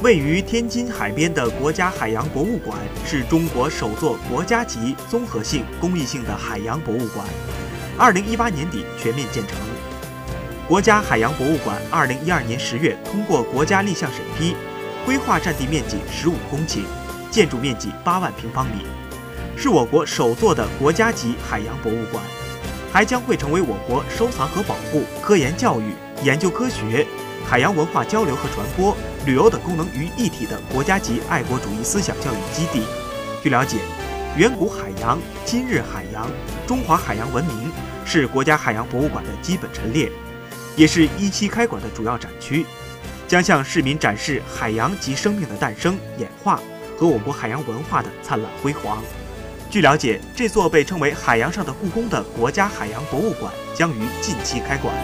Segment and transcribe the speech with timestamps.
[0.00, 7.26] 位于天津海边的国家海洋博物馆是中国首座国家级综合性公益性的海洋博物馆，
[7.98, 9.56] 二零一八年底全面建成。
[10.68, 14.54] 国家海洋博物馆二零一二年十月通过国家立项审批，
[15.04, 16.82] 规划占地面积十五公顷，
[17.28, 18.84] 建筑面积八万平方米，
[19.56, 22.22] 是我国首座的国家级海洋博物馆，
[22.92, 25.92] 还将会成为我国收藏和保护、科研教育、
[26.22, 27.04] 研究科学。
[27.48, 28.94] 海洋文化交流和传播、
[29.24, 32.84] 旅游等功能于一体的国家级爱国主义思想教育基地。
[33.42, 33.78] 据了解，
[34.36, 36.30] 远古海洋、今日海洋、
[36.66, 37.72] 中华海洋文明
[38.04, 40.12] 是国家海洋博物馆的基本陈列，
[40.76, 42.66] 也是一期开馆的主要展区，
[43.26, 46.60] 将向市民展示海洋及生命的诞生、演化
[46.98, 49.02] 和我国海洋文化的灿烂辉煌。
[49.70, 54.94] 据了解，这座被称为“海洋上的故宫”的国家海洋博物馆将于近期开馆。